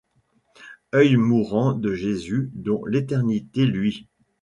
[0.93, 4.07] oeil mourant de Jésus dont l’éternité luit!